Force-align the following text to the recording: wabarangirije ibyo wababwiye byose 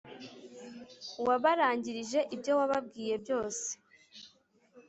wabarangirije 1.27 2.19
ibyo 2.35 2.51
wababwiye 2.59 3.15
byose 3.23 3.67